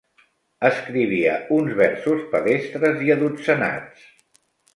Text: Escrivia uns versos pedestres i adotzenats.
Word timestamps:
Escrivia 0.69 1.35
uns 1.57 1.75
versos 1.81 2.25
pedestres 2.33 3.05
i 3.09 3.15
adotzenats. 3.19 4.11